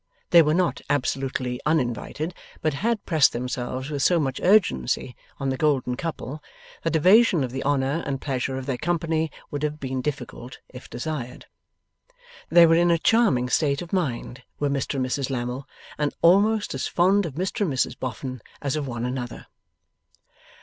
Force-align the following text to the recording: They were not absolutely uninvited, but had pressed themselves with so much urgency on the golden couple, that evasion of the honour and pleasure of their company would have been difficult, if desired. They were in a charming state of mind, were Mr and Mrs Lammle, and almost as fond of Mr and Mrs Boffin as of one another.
They 0.31 0.41
were 0.41 0.55
not 0.55 0.81
absolutely 0.89 1.61
uninvited, 1.63 2.33
but 2.63 2.73
had 2.73 3.05
pressed 3.05 3.33
themselves 3.33 3.91
with 3.91 4.01
so 4.01 4.19
much 4.19 4.41
urgency 4.41 5.15
on 5.39 5.49
the 5.49 5.57
golden 5.57 5.95
couple, 5.95 6.41
that 6.81 6.95
evasion 6.95 7.43
of 7.43 7.51
the 7.51 7.63
honour 7.63 8.01
and 8.07 8.19
pleasure 8.19 8.57
of 8.57 8.65
their 8.65 8.79
company 8.79 9.29
would 9.51 9.61
have 9.61 9.79
been 9.79 10.01
difficult, 10.01 10.57
if 10.69 10.89
desired. 10.89 11.45
They 12.49 12.65
were 12.65 12.73
in 12.73 12.89
a 12.89 12.97
charming 12.97 13.47
state 13.47 13.83
of 13.83 13.93
mind, 13.93 14.41
were 14.59 14.71
Mr 14.71 14.95
and 14.95 15.05
Mrs 15.05 15.29
Lammle, 15.29 15.67
and 15.99 16.15
almost 16.23 16.73
as 16.73 16.87
fond 16.87 17.27
of 17.27 17.35
Mr 17.35 17.61
and 17.61 17.71
Mrs 17.71 17.99
Boffin 17.99 18.41
as 18.59 18.75
of 18.75 18.87
one 18.87 19.05
another. 19.05 19.45